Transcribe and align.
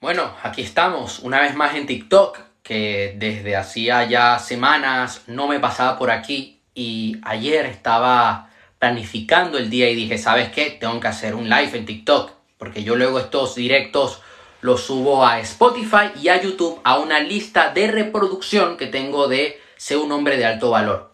Bueno, 0.00 0.32
aquí 0.44 0.62
estamos, 0.62 1.18
una 1.18 1.40
vez 1.40 1.56
más 1.56 1.74
en 1.74 1.84
TikTok, 1.86 2.38
que 2.62 3.16
desde 3.18 3.56
hacía 3.56 4.04
ya 4.04 4.38
semanas 4.38 5.22
no 5.26 5.48
me 5.48 5.58
pasaba 5.58 5.98
por 5.98 6.12
aquí 6.12 6.60
y 6.72 7.16
ayer 7.24 7.66
estaba 7.66 8.48
planificando 8.78 9.58
el 9.58 9.70
día 9.70 9.90
y 9.90 9.96
dije, 9.96 10.16
¿sabes 10.16 10.50
qué? 10.50 10.70
Tengo 10.70 11.00
que 11.00 11.08
hacer 11.08 11.34
un 11.34 11.48
live 11.48 11.76
en 11.76 11.84
TikTok, 11.84 12.30
porque 12.58 12.84
yo 12.84 12.94
luego 12.94 13.18
estos 13.18 13.56
directos 13.56 14.22
los 14.60 14.84
subo 14.84 15.26
a 15.26 15.40
Spotify 15.40 16.12
y 16.22 16.28
a 16.28 16.40
YouTube 16.40 16.80
a 16.84 17.00
una 17.00 17.18
lista 17.18 17.72
de 17.72 17.88
reproducción 17.88 18.76
que 18.76 18.86
tengo 18.86 19.26
de 19.26 19.60
ser 19.76 19.96
un 19.98 20.12
hombre 20.12 20.36
de 20.36 20.46
alto 20.46 20.70
valor. 20.70 21.10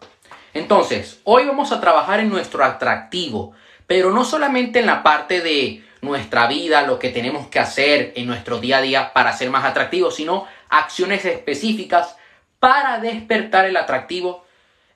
Entonces, 0.53 1.21
hoy 1.23 1.45
vamos 1.45 1.71
a 1.71 1.81
trabajar 1.81 2.19
en 2.19 2.29
nuestro 2.29 2.63
atractivo, 2.63 3.53
pero 3.87 4.11
no 4.11 4.23
solamente 4.23 4.77
en 4.77 4.85
la 4.85 5.01
parte 5.01 5.41
de 5.41 5.84
nuestra 6.05 6.47
vida, 6.47 6.83
lo 6.83 6.99
que 6.99 7.09
tenemos 7.09 7.47
que 7.47 7.59
hacer 7.59 8.13
en 8.15 8.27
nuestro 8.27 8.59
día 8.59 8.77
a 8.77 8.81
día 8.81 9.13
para 9.13 9.33
ser 9.33 9.49
más 9.49 9.65
atractivos, 9.65 10.15
sino 10.15 10.47
acciones 10.69 11.25
específicas 11.25 12.15
para 12.59 12.99
despertar 12.99 13.65
el 13.65 13.77
atractivo, 13.77 14.45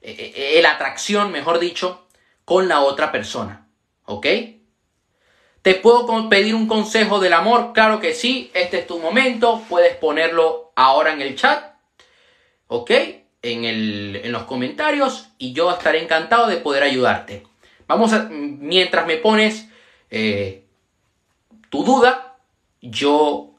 eh, 0.01 0.15
eh, 0.17 0.57
eh, 0.57 0.61
la 0.61 0.71
atracción, 0.71 1.31
mejor 1.31 1.59
dicho, 1.59 2.07
con 2.45 2.67
la 2.67 2.81
otra 2.81 3.11
persona. 3.11 3.67
¿Ok? 4.05 4.25
¿Te 5.61 5.75
puedo 5.75 6.29
pedir 6.29 6.55
un 6.55 6.67
consejo 6.67 7.19
del 7.19 7.33
amor? 7.33 7.73
Claro 7.73 7.99
que 7.99 8.13
sí, 8.13 8.49
este 8.53 8.79
es 8.79 8.87
tu 8.87 8.97
momento, 8.99 9.63
puedes 9.67 9.95
ponerlo 9.97 10.71
ahora 10.75 11.11
en 11.11 11.21
el 11.21 11.35
chat, 11.35 11.75
¿ok? 12.67 12.91
En, 13.41 13.65
en 13.65 14.31
los 14.31 14.43
comentarios 14.43 15.29
y 15.37 15.51
yo 15.53 15.69
estaré 15.69 16.01
encantado 16.01 16.47
de 16.47 16.57
poder 16.57 16.83
ayudarte. 16.83 17.43
Vamos 17.87 18.13
a, 18.13 18.29
mientras 18.29 19.05
me 19.05 19.17
pones 19.17 19.67
tu 21.69 21.83
duda, 21.83 22.37
yo 22.81 23.51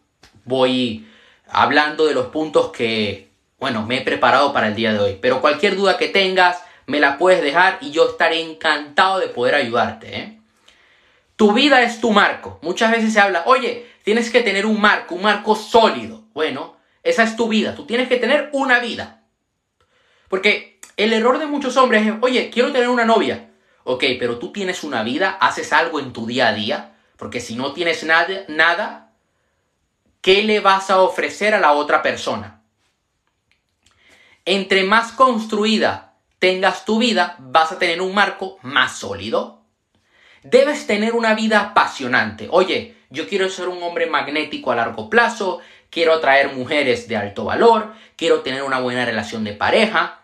voy 0.44 1.06
hablando 1.48 2.06
de 2.06 2.14
los 2.14 2.26
puntos 2.26 2.70
que, 2.70 3.30
bueno, 3.58 3.86
me 3.86 3.98
he 3.98 4.02
preparado 4.02 4.52
para 4.52 4.68
el 4.68 4.74
día 4.74 4.92
de 4.92 4.98
hoy. 4.98 5.18
Pero 5.20 5.40
cualquier 5.40 5.76
duda 5.76 5.96
que 5.96 6.08
tengas, 6.08 6.62
me 6.86 7.00
la 7.00 7.18
puedes 7.18 7.42
dejar 7.42 7.78
y 7.80 7.90
yo 7.90 8.10
estaré 8.10 8.40
encantado 8.40 9.18
de 9.20 9.28
poder 9.28 9.54
ayudarte. 9.54 10.18
¿eh? 10.18 10.40
Tu 11.36 11.52
vida 11.52 11.82
es 11.82 12.00
tu 12.00 12.10
marco. 12.10 12.58
Muchas 12.62 12.90
veces 12.90 13.12
se 13.12 13.20
habla, 13.20 13.44
oye, 13.46 13.86
tienes 14.02 14.30
que 14.30 14.42
tener 14.42 14.66
un 14.66 14.80
marco, 14.80 15.14
un 15.14 15.22
marco 15.22 15.54
sólido. 15.54 16.24
Bueno, 16.32 16.76
esa 17.02 17.22
es 17.22 17.36
tu 17.36 17.48
vida. 17.48 17.74
Tú 17.74 17.86
tienes 17.86 18.08
que 18.08 18.16
tener 18.16 18.50
una 18.52 18.80
vida. 18.80 19.22
Porque 20.28 20.80
el 20.96 21.12
error 21.12 21.38
de 21.38 21.46
muchos 21.46 21.76
hombres 21.76 22.06
es, 22.06 22.14
oye, 22.20 22.50
quiero 22.50 22.72
tener 22.72 22.88
una 22.88 23.04
novia. 23.04 23.50
Ok, 23.84 24.04
pero 24.18 24.38
tú 24.38 24.52
tienes 24.52 24.84
una 24.84 25.02
vida, 25.02 25.30
haces 25.40 25.72
algo 25.72 25.98
en 25.98 26.12
tu 26.12 26.26
día 26.26 26.48
a 26.48 26.52
día. 26.52 26.94
Porque 27.20 27.40
si 27.40 27.54
no 27.54 27.74
tienes 27.74 28.02
nada, 28.02 29.12
¿qué 30.22 30.42
le 30.42 30.60
vas 30.60 30.88
a 30.88 31.02
ofrecer 31.02 31.54
a 31.54 31.60
la 31.60 31.72
otra 31.72 32.00
persona? 32.00 32.62
Entre 34.46 34.84
más 34.84 35.12
construida 35.12 36.14
tengas 36.38 36.86
tu 36.86 36.98
vida, 36.98 37.36
vas 37.38 37.72
a 37.72 37.78
tener 37.78 38.00
un 38.00 38.14
marco 38.14 38.58
más 38.62 38.96
sólido. 38.96 39.60
Debes 40.44 40.86
tener 40.86 41.12
una 41.12 41.34
vida 41.34 41.60
apasionante. 41.60 42.48
Oye, 42.50 42.96
yo 43.10 43.28
quiero 43.28 43.50
ser 43.50 43.68
un 43.68 43.82
hombre 43.82 44.06
magnético 44.06 44.72
a 44.72 44.76
largo 44.76 45.10
plazo, 45.10 45.60
quiero 45.90 46.14
atraer 46.14 46.54
mujeres 46.54 47.06
de 47.06 47.18
alto 47.18 47.44
valor, 47.44 47.92
quiero 48.16 48.40
tener 48.40 48.62
una 48.62 48.80
buena 48.80 49.04
relación 49.04 49.44
de 49.44 49.52
pareja. 49.52 50.20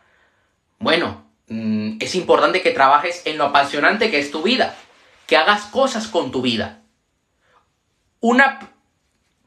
Bueno, 0.78 1.26
mm, 1.48 1.98
es 2.00 2.14
importante 2.14 2.62
que 2.62 2.70
trabajes 2.70 3.20
en 3.26 3.36
lo 3.36 3.44
apasionante 3.44 4.10
que 4.10 4.18
es 4.18 4.30
tu 4.30 4.42
vida, 4.42 4.74
que 5.26 5.36
hagas 5.36 5.66
cosas 5.66 6.08
con 6.08 6.30
tu 6.30 6.40
vida. 6.40 6.80
Una 8.20 8.70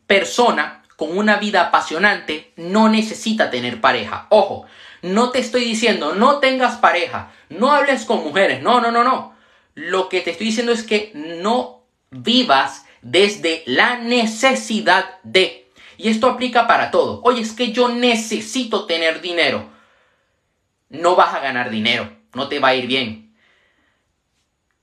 persona 0.07 0.83
con 0.95 1.17
una 1.17 1.37
vida 1.37 1.61
apasionante 1.61 2.51
no 2.57 2.89
necesita 2.89 3.49
tener 3.49 3.79
pareja. 3.79 4.27
Ojo, 4.29 4.65
no 5.01 5.31
te 5.31 5.39
estoy 5.39 5.63
diciendo 5.63 6.13
no 6.13 6.39
tengas 6.39 6.77
pareja, 6.77 7.31
no 7.49 7.71
hables 7.71 8.05
con 8.05 8.23
mujeres, 8.23 8.61
no, 8.61 8.81
no, 8.81 8.91
no, 8.91 9.03
no. 9.03 9.33
Lo 9.75 10.09
que 10.09 10.21
te 10.21 10.31
estoy 10.31 10.47
diciendo 10.47 10.73
es 10.73 10.83
que 10.83 11.11
no 11.13 11.83
vivas 12.11 12.85
desde 13.01 13.63
la 13.65 13.97
necesidad 13.97 15.19
de. 15.23 15.71
Y 15.97 16.09
esto 16.09 16.27
aplica 16.27 16.67
para 16.67 16.91
todo. 16.91 17.21
Oye, 17.23 17.41
es 17.41 17.53
que 17.53 17.71
yo 17.71 17.89
necesito 17.89 18.85
tener 18.85 19.21
dinero. 19.21 19.69
No 20.89 21.15
vas 21.15 21.33
a 21.33 21.39
ganar 21.39 21.69
dinero, 21.69 22.11
no 22.33 22.49
te 22.49 22.59
va 22.59 22.69
a 22.69 22.75
ir 22.75 22.87
bien. 22.87 23.35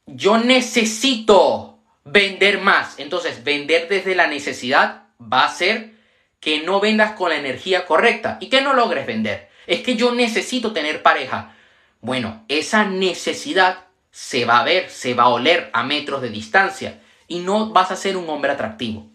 Yo 0.07 0.39
necesito 0.39 1.76
vender 2.07 2.61
más. 2.61 2.99
Entonces, 2.99 3.45
vender 3.45 3.89
desde 3.89 4.15
la 4.15 4.29
necesidad 4.29 5.03
va 5.21 5.45
a 5.45 5.55
ser 5.55 5.93
que 6.41 6.63
no 6.63 6.81
vendas 6.81 7.13
con 7.13 7.31
la 7.31 7.37
energía 7.37 7.85
correcta 7.85 8.39
y 8.41 8.49
que 8.49 8.63
no 8.63 8.73
logres 8.73 9.07
vender. 9.07 9.51
Es 9.67 9.83
que 9.83 9.97
yo 9.97 10.15
necesito 10.15 10.73
tener 10.73 11.03
pareja. 11.03 11.55
Bueno, 12.01 12.45
esa 12.49 12.85
necesidad 12.85 13.87
se 14.13 14.45
va 14.45 14.61
a 14.61 14.65
ver, 14.65 14.89
se 14.89 15.15
va 15.15 15.25
a 15.25 15.29
oler 15.29 15.69
a 15.73 15.83
metros 15.83 16.23
de 16.23 16.31
distancia 16.31 17.03
y 17.27 17.41
no 17.41 17.71
vas 17.71 17.91
a 17.91 17.97
ser 17.97 18.17
un 18.17 18.31
hombre 18.31 18.53
atractivo. 18.53 19.09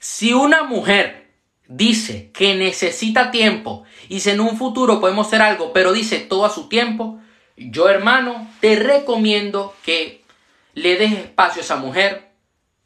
Si 0.00 0.32
una 0.32 0.62
mujer 0.62 1.28
dice 1.66 2.30
que 2.32 2.54
necesita 2.54 3.30
tiempo 3.30 3.84
y 4.08 4.20
si 4.20 4.30
en 4.30 4.40
un 4.40 4.56
futuro 4.56 5.00
podemos 5.00 5.26
hacer 5.26 5.42
algo, 5.42 5.72
pero 5.74 5.92
dice 5.92 6.18
todo 6.18 6.46
a 6.46 6.50
su 6.50 6.68
tiempo, 6.68 7.20
yo 7.56 7.88
hermano 7.88 8.48
te 8.60 8.76
recomiendo 8.76 9.74
que 9.84 10.17
le 10.78 10.96
des 10.96 11.12
espacio 11.12 11.60
a 11.60 11.64
esa 11.64 11.76
mujer 11.76 12.28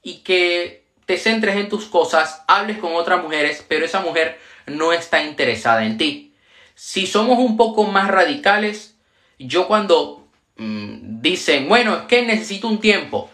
y 0.02 0.18
que 0.18 0.84
te 1.04 1.18
centres 1.18 1.56
en 1.56 1.68
tus 1.68 1.84
cosas, 1.84 2.42
hables 2.48 2.78
con 2.78 2.94
otras 2.94 3.22
mujeres, 3.22 3.64
pero 3.68 3.84
esa 3.84 4.00
mujer 4.00 4.38
no 4.66 4.92
está 4.92 5.22
interesada 5.22 5.84
en 5.84 5.98
ti. 5.98 6.34
Si 6.74 7.06
somos 7.06 7.38
un 7.38 7.56
poco 7.56 7.84
más 7.84 8.08
radicales, 8.08 8.96
yo 9.38 9.66
cuando 9.66 10.26
mm, 10.56 11.20
dicen, 11.20 11.68
bueno, 11.68 11.96
es 11.96 12.02
que 12.02 12.22
necesito 12.22 12.66
un 12.68 12.80
tiempo, 12.80 13.30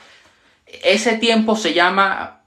ese 0.67 1.19
tiempo 1.19 1.55
se 1.55 1.73
llama, 1.73 2.43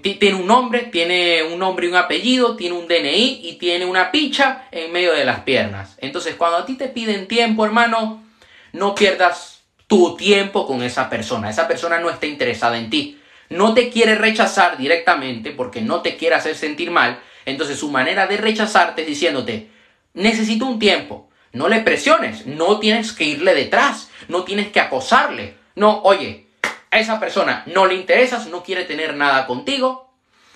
tiene 0.00 0.34
un 0.34 0.46
nombre, 0.46 0.80
tiene 0.84 1.42
un 1.42 1.58
nombre 1.58 1.86
y 1.86 1.90
un 1.90 1.96
apellido, 1.96 2.56
tiene 2.56 2.76
un 2.76 2.88
DNI 2.88 3.40
y 3.42 3.58
tiene 3.58 3.84
una 3.84 4.10
picha 4.10 4.68
en 4.70 4.90
medio 4.90 5.12
de 5.12 5.26
las 5.26 5.40
piernas. 5.40 5.96
Entonces, 5.98 6.34
cuando 6.34 6.58
a 6.58 6.66
ti 6.66 6.76
te 6.76 6.88
piden 6.88 7.28
tiempo, 7.28 7.64
hermano, 7.66 8.24
no 8.72 8.94
pierdas 8.94 9.51
tu 9.92 10.16
tiempo 10.16 10.66
con 10.66 10.82
esa 10.82 11.10
persona. 11.10 11.50
Esa 11.50 11.68
persona 11.68 12.00
no 12.00 12.08
está 12.08 12.24
interesada 12.24 12.78
en 12.78 12.88
ti. 12.88 13.20
No 13.50 13.74
te 13.74 13.90
quiere 13.90 14.14
rechazar 14.14 14.78
directamente 14.78 15.50
porque 15.50 15.82
no 15.82 16.00
te 16.00 16.16
quiere 16.16 16.34
hacer 16.34 16.56
sentir 16.56 16.90
mal. 16.90 17.20
Entonces 17.44 17.78
su 17.78 17.90
manera 17.90 18.26
de 18.26 18.38
rechazarte 18.38 19.02
es 19.02 19.08
diciéndote, 19.08 19.68
necesito 20.14 20.64
un 20.64 20.78
tiempo. 20.78 21.28
No 21.52 21.68
le 21.68 21.80
presiones, 21.80 22.46
no 22.46 22.78
tienes 22.78 23.12
que 23.12 23.24
irle 23.24 23.54
detrás, 23.54 24.08
no 24.28 24.44
tienes 24.44 24.68
que 24.68 24.80
acosarle. 24.80 25.56
No, 25.74 26.00
oye, 26.04 26.46
a 26.90 26.98
esa 26.98 27.20
persona 27.20 27.62
no 27.66 27.84
le 27.84 27.94
interesas, 27.94 28.46
no 28.46 28.62
quiere 28.62 28.84
tener 28.84 29.14
nada 29.14 29.46
contigo. 29.46 30.14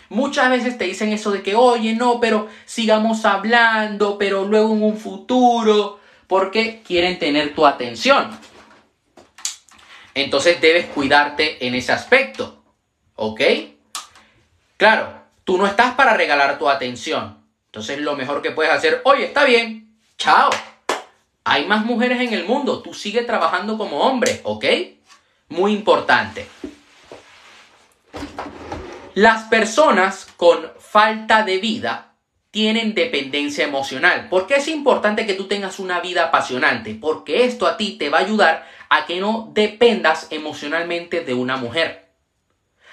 Muchas 0.09 0.49
veces 0.49 0.79
te 0.79 0.85
dicen 0.85 1.13
eso 1.13 1.31
de 1.31 1.43
que, 1.43 1.55
oye, 1.55 1.93
no, 1.93 2.21
pero 2.21 2.49
sigamos 2.65 3.27
hablando, 3.27 4.17
pero 4.17 4.47
luego 4.47 4.73
en 4.73 4.83
un 4.83 4.97
futuro, 4.97 6.01
porque 6.27 6.81
quieren 6.87 7.19
tener 7.19 7.55
tu 7.55 7.67
atención. 7.67 8.31
Entonces 10.17 10.63
debes 10.63 10.87
cuidarte 10.87 11.67
en 11.67 11.75
ese 11.75 11.93
aspecto. 11.93 12.65
¿Ok? 13.17 13.43
Claro, 14.79 15.13
tú 15.45 15.59
no 15.59 15.67
estás 15.67 15.95
para 15.95 16.15
regalar 16.15 16.59
tu 16.59 16.71
atención. 16.71 17.45
Entonces 17.67 17.99
lo 17.99 18.17
mejor 18.17 18.41
que 18.41 18.51
puedes 18.51 18.73
hacer, 18.73 19.03
oye, 19.05 19.27
está 19.27 19.45
bien, 19.45 19.95
chao. 20.17 20.49
Hay 21.45 21.67
más 21.67 21.85
mujeres 21.85 22.19
en 22.23 22.33
el 22.33 22.45
mundo, 22.45 22.81
tú 22.81 22.95
sigue 22.95 23.25
trabajando 23.25 23.77
como 23.77 23.99
hombre, 23.99 24.41
¿ok? 24.45 24.65
Muy 25.51 25.75
importante. 25.75 26.47
Las 29.13 29.45
personas 29.45 30.29
con 30.39 30.73
falta 30.79 31.43
de 31.43 31.59
vida 31.59 32.15
tienen 32.51 32.95
dependencia 32.95 33.67
emocional. 33.67 34.31
¿Por 34.31 34.47
qué 34.47 34.57
es 34.57 34.69
importante 34.69 35.27
que 35.27 35.35
tú 35.35 35.47
tengas 35.47 35.79
una 35.79 36.01
vida 36.01 36.25
apasionante? 36.25 36.97
Porque 36.99 37.45
esto 37.45 37.67
a 37.67 37.77
ti 37.77 37.99
te 37.99 38.09
va 38.09 38.17
a 38.19 38.23
ayudar 38.23 38.76
a 38.89 39.07
que 39.07 39.21
no 39.21 39.51
dependas 39.55 40.29
emocionalmente 40.31 41.21
de 41.21 41.35
una 41.35 41.57
mujer. 41.57 42.07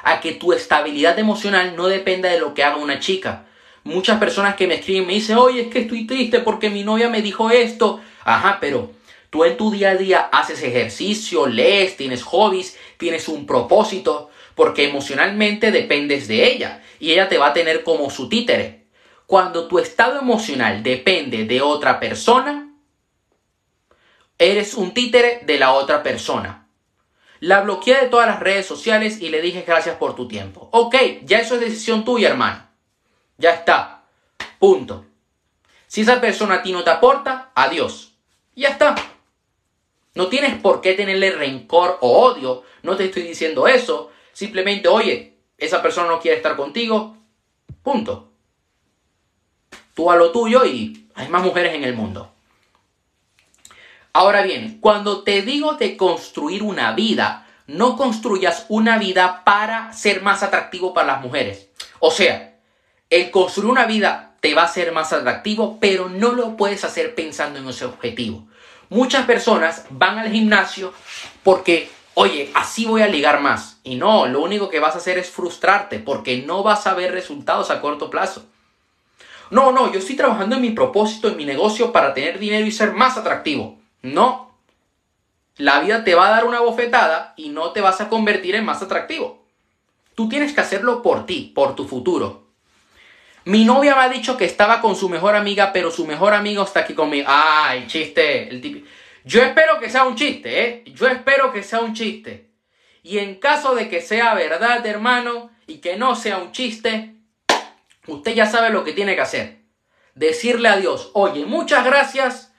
A 0.04 0.20
que 0.20 0.34
tu 0.34 0.54
estabilidad 0.54 1.18
emocional 1.20 1.76
no 1.76 1.88
dependa 1.88 2.30
de 2.30 2.40
lo 2.40 2.54
que 2.54 2.64
haga 2.64 2.78
una 2.78 3.00
chica. 3.00 3.46
Muchas 3.84 4.20
personas 4.20 4.56
que 4.56 4.68
me 4.68 4.76
escriben 4.76 5.08
me 5.08 5.14
dicen, 5.14 5.38
oye, 5.38 5.62
es 5.62 5.68
que 5.68 5.80
estoy 5.80 6.08
triste 6.08 6.40
porque 6.40 6.70
mi 6.70 6.84
novia 6.84 7.10
me 7.10 7.22
dijo 7.22 7.50
esto. 7.50 8.02
Ajá, 8.24 8.58
pero 8.60 8.92
tú 9.30 9.44
en 9.46 9.58
tu 9.58 9.72
día 9.72 9.92
a 9.92 9.96
día 9.96 10.30
haces 10.32 10.62
ejercicio, 10.64 11.48
lees, 11.48 11.98
tienes 11.98 12.24
hobbies, 12.24 12.78
tienes 12.98 13.28
un 13.28 13.46
propósito, 13.46 14.30
porque 14.56 14.88
emocionalmente 14.88 15.72
dependes 15.72 16.28
de 16.28 16.46
ella 16.48 16.84
y 17.00 17.12
ella 17.12 17.28
te 17.28 17.38
va 17.38 17.48
a 17.48 17.54
tener 17.54 17.84
como 17.84 18.10
su 18.10 18.30
títere. 18.30 18.86
Cuando 19.26 19.68
tu 19.68 19.80
estado 19.80 20.20
emocional 20.20 20.84
depende 20.84 21.46
de 21.46 21.62
otra 21.62 22.00
persona, 22.00 22.73
Eres 24.44 24.74
un 24.74 24.94
títere 24.94 25.40
de 25.46 25.58
la 25.58 25.72
otra 25.72 26.04
persona. 26.04 26.68
La 27.40 27.62
bloqueé 27.62 28.02
de 28.02 28.08
todas 28.10 28.28
las 28.28 28.42
redes 28.42 28.66
sociales 28.66 29.22
y 29.22 29.30
le 29.30 29.42
dije 29.42 29.64
gracias 29.66 29.96
por 29.96 30.18
tu 30.18 30.28
tiempo. 30.28 30.68
Ok, 30.74 30.96
ya 31.24 31.40
eso 31.40 31.56
es 31.56 31.62
decisión 31.62 32.04
tuya, 32.04 32.28
hermano. 32.28 32.68
Ya 33.38 33.52
está. 33.52 34.04
Punto. 34.60 35.06
Si 35.88 36.02
esa 36.02 36.20
persona 36.20 36.56
a 36.56 36.62
ti 36.62 36.74
no 36.74 36.84
te 36.84 36.90
aporta, 36.90 37.54
adiós. 37.56 38.18
Ya 38.54 38.68
está. 38.68 38.96
No 40.14 40.28
tienes 40.28 40.60
por 40.60 40.82
qué 40.82 40.94
tenerle 40.94 41.32
rencor 41.32 42.00
o 42.02 42.26
odio. 42.26 42.64
No 42.82 42.98
te 42.98 43.06
estoy 43.06 43.24
diciendo 43.24 43.66
eso. 43.66 44.12
Simplemente, 44.34 44.90
oye, 44.90 45.38
esa 45.58 45.82
persona 45.82 46.10
no 46.10 46.20
quiere 46.20 46.36
estar 46.36 46.58
contigo. 46.58 47.16
Punto. 47.82 48.34
Tú 49.94 50.12
a 50.12 50.18
lo 50.18 50.34
tuyo 50.34 50.66
y 50.66 51.08
hay 51.16 51.30
más 51.30 51.44
mujeres 51.44 51.76
en 51.76 51.86
el 51.86 51.94
mundo. 51.94 52.33
Ahora 54.16 54.44
bien, 54.44 54.78
cuando 54.80 55.24
te 55.24 55.42
digo 55.42 55.74
de 55.74 55.98
construir 55.98 56.62
una 56.62 56.92
vida, 56.92 57.48
no 57.66 57.98
construyas 57.98 58.68
una 58.70 59.00
vida 59.00 59.44
para 59.44 59.92
ser 59.92 60.22
más 60.22 60.44
atractivo 60.44 60.94
para 60.94 61.14
las 61.14 61.22
mujeres. 61.22 61.70
O 61.98 62.12
sea, 62.12 62.60
el 63.10 63.32
construir 63.32 63.72
una 63.72 63.88
vida 63.88 64.36
te 64.40 64.54
va 64.54 64.64
a 64.64 64.68
ser 64.68 64.92
más 64.92 65.14
atractivo, 65.14 65.80
pero 65.80 66.10
no 66.10 66.34
lo 66.34 66.56
puedes 66.58 66.84
hacer 66.84 67.16
pensando 67.16 67.58
en 67.58 67.68
ese 67.68 67.86
objetivo. 67.86 68.48
Muchas 68.90 69.26
personas 69.26 69.86
van 69.90 70.20
al 70.20 70.32
gimnasio 70.32 70.94
porque, 71.42 71.90
oye, 72.14 72.52
así 72.54 72.86
voy 72.86 73.02
a 73.02 73.08
ligar 73.08 73.42
más. 73.42 73.80
Y 73.84 73.96
no, 73.96 74.28
lo 74.28 74.42
único 74.42 74.70
que 74.70 74.80
vas 74.80 74.94
a 74.94 75.00
hacer 75.00 75.18
es 75.18 75.32
frustrarte 75.32 75.98
porque 75.98 76.44
no 76.46 76.62
vas 76.62 76.86
a 76.86 76.94
ver 76.94 77.14
resultados 77.14 77.72
a 77.72 77.82
corto 77.82 78.12
plazo. 78.12 78.46
No, 79.50 79.72
no, 79.72 79.92
yo 79.92 79.98
estoy 79.98 80.16
trabajando 80.16 80.58
en 80.58 80.62
mi 80.62 80.70
propósito, 80.70 81.30
en 81.30 81.38
mi 81.38 81.46
negocio 81.46 81.92
para 81.92 82.14
tener 82.14 82.38
dinero 82.38 82.68
y 82.68 82.72
ser 82.72 82.92
más 82.94 83.18
atractivo. 83.18 83.82
No. 84.04 84.60
La 85.58 85.80
vida 85.80 86.04
te 86.04 86.14
va 86.14 86.28
a 86.28 86.32
dar 86.32 86.46
una 86.46 86.60
bofetada 86.60 87.34
y 87.36 87.50
no 87.50 87.72
te 87.72 87.82
vas 87.82 88.02
a 88.02 88.10
convertir 88.10 88.56
en 88.56 88.66
más 88.66 88.82
atractivo. 88.82 89.46
Tú 90.16 90.30
tienes 90.30 90.54
que 90.54 90.62
hacerlo 90.62 91.02
por 91.02 91.26
ti, 91.26 91.52
por 91.56 91.76
tu 91.76 91.88
futuro. 91.88 92.44
Mi 93.46 93.66
novia 93.66 93.96
me 93.96 94.04
ha 94.04 94.10
dicho 94.10 94.38
que 94.38 94.46
estaba 94.46 94.80
con 94.80 94.96
su 94.96 95.10
mejor 95.10 95.36
amiga, 95.36 95.74
pero 95.74 95.92
su 95.92 96.06
mejor 96.06 96.34
amigo 96.34 96.64
está 96.64 96.82
aquí 96.82 96.94
conmigo. 96.94 97.30
Chiste. 97.88 98.50
El 98.50 98.86
Yo 99.26 99.42
espero 99.42 99.80
que 99.80 99.90
sea 99.90 100.06
un 100.06 100.16
chiste, 100.16 100.64
¿eh? 100.64 100.84
Yo 100.88 101.08
espero 101.08 101.52
que 101.52 101.64
sea 101.64 101.80
un 101.80 101.94
chiste. 101.94 102.52
Y 103.02 103.18
en 103.18 103.36
caso 103.36 103.76
de 103.76 103.90
que 103.90 104.02
sea 104.02 104.34
verdad, 104.34 104.86
hermano, 104.86 105.52
y 105.68 105.80
que 105.80 105.98
no 105.98 106.16
sea 106.16 106.38
un 106.38 106.52
chiste, 106.52 107.16
usted 108.08 108.34
ya 108.34 108.46
sabe 108.46 108.70
lo 108.70 108.84
que 108.84 108.94
tiene 108.94 109.16
que 109.16 109.22
hacer. 109.22 109.60
Decirle 110.16 110.70
a 110.70 110.78
Dios, 110.78 111.12
oye, 111.14 111.46
muchas 111.46 111.84
gracias 111.84 112.53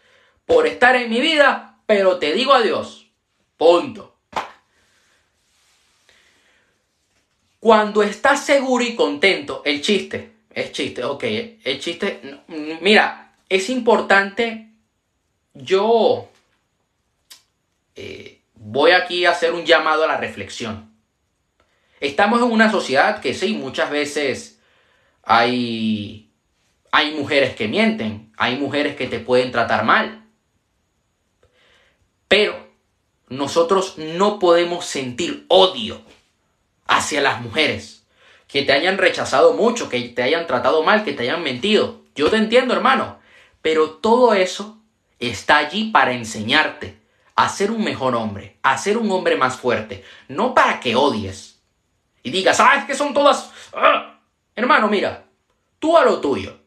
por 0.47 0.67
estar 0.67 0.97
en 0.97 1.11
mi 1.11 1.21
vida, 1.21 1.79
pero 1.87 2.19
te 2.19 2.33
digo 2.33 2.55
adiós. 2.55 3.07
Punto. 3.57 4.17
Cuando 7.61 8.03
estás 8.03 8.45
seguro 8.45 8.85
y 8.85 8.95
contento, 8.95 9.63
el 9.65 9.81
chiste, 9.81 10.33
es 10.51 10.73
chiste, 10.73 11.03
ok, 11.03 11.25
el 11.65 11.81
chiste, 11.81 12.43
mira, 12.81 13.33
es 13.49 13.71
importante, 13.71 14.71
yo 15.55 16.29
eh, 17.97 18.43
voy 18.55 18.91
aquí 18.91 19.25
a 19.25 19.31
hacer 19.31 19.53
un 19.53 19.65
llamado 19.65 20.05
a 20.05 20.09
la 20.09 20.19
reflexión. 20.19 20.93
Estamos 22.01 22.43
en 22.43 22.51
una 22.51 22.71
sociedad 22.71 23.21
que 23.21 23.33
sí, 23.33 23.55
muchas 23.55 23.91
veces 23.91 24.61
hay, 25.23 26.31
hay 26.93 27.15
mujeres 27.15 27.57
que 27.57 27.67
mienten, 27.67 28.31
hay 28.37 28.57
mujeres 28.57 28.95
que 28.95 29.07
te 29.07 29.21
pueden 29.21 29.53
tratar 29.53 29.85
mal, 29.85 30.24
pero 32.29 32.57
nosotros 33.29 33.99
no 33.99 34.39
podemos 34.39 34.85
sentir 34.85 35.47
odio 35.49 36.01
hacia 36.87 37.21
las 37.21 37.41
mujeres. 37.41 38.07
Que 38.49 38.63
te 38.63 38.73
hayan 38.73 38.99
rechazado 38.99 39.55
mucho, 39.55 39.89
que 39.89 40.01
te 40.01 40.23
hayan 40.23 40.47
tratado 40.47 40.83
mal, 40.83 41.05
que 41.05 41.13
te 41.13 41.25
hayan 41.25 41.43
mentido. 41.43 42.03
Yo 42.15 42.31
te 42.31 42.37
entiendo, 42.37 42.75
hermano. 42.75 43.19
Pero 43.63 43.91
todo 43.91 44.35
eso 44.35 44.79
está 45.19 45.59
allí 45.59 45.91
para 45.91 46.13
enseñarte 46.13 46.99
a 47.35 47.49
ser 47.49 47.71
un 47.71 47.83
mejor 47.83 48.15
hombre, 48.15 48.59
a 48.63 48.79
ser 48.79 48.97
un 48.97 49.11
hombre 49.11 49.37
más 49.37 49.57
fuerte. 49.57 50.05
No 50.29 50.55
para 50.55 50.79
que 50.81 50.95
odies. 50.95 51.61
Y 52.23 52.31
digas, 52.31 52.61
ah, 52.61 52.77
es 52.79 52.85
que 52.85 52.95
son 52.95 53.13
todas... 53.13 53.51
¡Ah! 53.75 54.21
Hermano, 54.55 54.89
mira, 54.89 55.25
tú 55.79 55.97
a 55.97 56.05
lo 56.05 56.21
tuyo. 56.21 56.59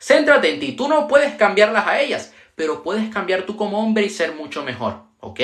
Céntrate 0.00 0.54
en 0.54 0.60
ti. 0.60 0.72
Tú 0.72 0.88
no 0.88 1.06
puedes 1.06 1.34
cambiarlas 1.36 1.86
a 1.86 2.00
ellas, 2.00 2.34
pero 2.58 2.82
puedes 2.82 3.08
cambiar 3.08 3.44
tú 3.44 3.56
como 3.56 3.82
hombre 3.82 4.04
y 4.04 4.10
ser 4.10 4.34
mucho 4.34 4.64
mejor. 4.64 5.08
¿ok? 5.20 5.40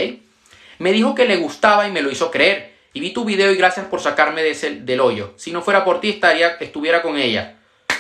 Me 0.79 0.93
dijo 0.93 1.15
que 1.15 1.25
le 1.25 1.37
gustaba 1.37 1.87
y 1.89 1.93
me 1.93 2.03
lo 2.03 2.11
hizo 2.11 2.31
creer. 2.31 2.75
Y 2.93 3.01
vi 3.01 3.13
tu 3.13 3.25
video 3.25 3.53
y 3.53 3.57
gracias 3.57 3.87
por 3.87 4.01
sacarme 4.01 4.43
de 4.43 4.51
ese, 4.51 4.81
del 4.81 5.01
hoyo. 5.01 5.33
Si 5.37 5.53
no 5.53 5.63
fuera 5.63 5.85
por 5.85 6.01
ti, 6.01 6.11
estaría, 6.11 6.57
estuviera 6.61 7.03
con 7.03 7.17
ella. 7.17 7.57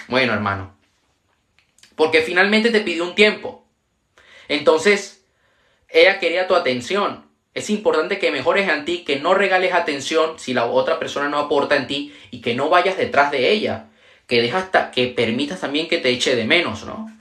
Bueno, 0.08 0.32
hermano. 0.32 0.76
Porque 1.94 2.22
finalmente 2.22 2.70
te 2.70 2.80
pidió 2.80 3.04
un 3.04 3.14
tiempo. 3.14 3.64
Entonces, 4.48 5.24
ella 5.88 6.18
quería 6.18 6.46
tu 6.46 6.56
atención. 6.56 7.24
Es 7.54 7.70
importante 7.70 8.18
que 8.18 8.32
mejores 8.32 8.68
en 8.68 8.84
ti, 8.84 9.04
que 9.04 9.20
no 9.20 9.34
regales 9.34 9.72
atención 9.72 10.40
si 10.40 10.54
la 10.54 10.66
otra 10.66 10.98
persona 10.98 11.28
no 11.28 11.38
aporta 11.38 11.76
en 11.76 11.86
ti 11.86 12.14
y 12.32 12.40
que 12.40 12.54
no 12.54 12.68
vayas 12.68 12.96
detrás 12.96 13.30
de 13.30 13.50
ella. 13.50 13.86
Que 14.26 14.42
dejas 14.42 14.70
que 14.92 15.06
permitas 15.08 15.60
también 15.60 15.88
que 15.88 15.98
te 15.98 16.10
eche 16.10 16.34
de 16.34 16.44
menos, 16.44 16.84
¿no? 16.84 17.14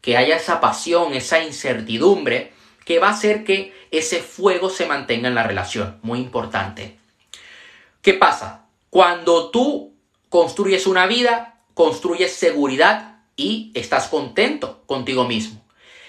Que 0.00 0.16
haya 0.16 0.36
esa 0.36 0.60
pasión, 0.60 1.14
esa 1.14 1.42
incertidumbre 1.42 2.52
que 2.84 2.98
va 2.98 3.08
a 3.08 3.12
hacer 3.12 3.44
que 3.44 3.74
ese 3.90 4.20
fuego 4.20 4.70
se 4.70 4.86
mantenga 4.86 5.28
en 5.28 5.34
la 5.34 5.42
relación. 5.42 5.98
Muy 6.02 6.20
importante. 6.20 6.98
¿Qué 8.02 8.14
pasa? 8.14 8.66
Cuando 8.88 9.50
tú 9.50 9.94
construyes 10.28 10.86
una 10.86 11.06
vida, 11.06 11.60
construyes 11.74 12.34
seguridad 12.34 13.18
y 13.36 13.70
estás 13.74 14.08
contento 14.08 14.82
contigo 14.86 15.24
mismo. 15.24 15.62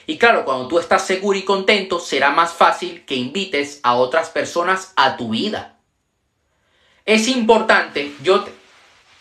Y 0.07 0.17
claro, 0.17 0.45
cuando 0.45 0.67
tú 0.67 0.79
estás 0.79 1.05
seguro 1.05 1.37
y 1.37 1.43
contento, 1.43 1.99
será 1.99 2.31
más 2.31 2.53
fácil 2.53 3.05
que 3.05 3.15
invites 3.15 3.79
a 3.83 3.95
otras 3.95 4.29
personas 4.29 4.93
a 4.95 5.17
tu 5.17 5.29
vida. 5.29 5.79
Es 7.05 7.27
importante, 7.27 8.11
yo 8.23 8.45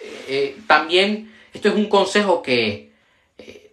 eh, 0.00 0.24
eh, 0.28 0.58
también, 0.66 1.32
esto 1.52 1.68
es 1.68 1.74
un 1.74 1.88
consejo 1.88 2.42
que 2.42 2.89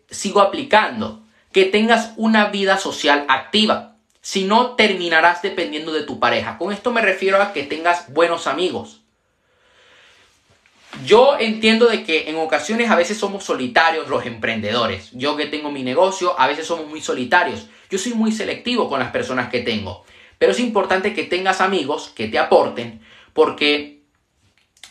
sigo 0.09 0.41
aplicando, 0.41 1.23
que 1.51 1.65
tengas 1.65 2.13
una 2.17 2.45
vida 2.45 2.77
social 2.77 3.25
activa. 3.27 3.95
Si 4.21 4.43
no, 4.43 4.75
terminarás 4.75 5.41
dependiendo 5.41 5.93
de 5.93 6.03
tu 6.03 6.19
pareja. 6.19 6.57
Con 6.57 6.73
esto 6.73 6.91
me 6.91 7.01
refiero 7.01 7.41
a 7.41 7.53
que 7.53 7.63
tengas 7.63 8.11
buenos 8.13 8.45
amigos. 8.47 9.01
Yo 11.05 11.37
entiendo 11.39 11.87
de 11.87 12.03
que 12.03 12.29
en 12.29 12.37
ocasiones 12.37 12.89
a 12.89 12.95
veces 12.95 13.17
somos 13.17 13.43
solitarios 13.43 14.07
los 14.09 14.25
emprendedores. 14.25 15.11
Yo 15.13 15.35
que 15.35 15.45
tengo 15.45 15.71
mi 15.71 15.83
negocio, 15.83 16.39
a 16.39 16.47
veces 16.47 16.65
somos 16.65 16.87
muy 16.87 17.01
solitarios. 17.01 17.67
Yo 17.89 17.97
soy 17.97 18.13
muy 18.13 18.31
selectivo 18.31 18.89
con 18.89 18.99
las 18.99 19.11
personas 19.11 19.49
que 19.49 19.61
tengo. 19.61 20.03
Pero 20.37 20.51
es 20.51 20.59
importante 20.59 21.13
que 21.13 21.23
tengas 21.23 21.61
amigos 21.61 22.11
que 22.15 22.27
te 22.27 22.39
aporten 22.39 23.01
porque 23.33 24.01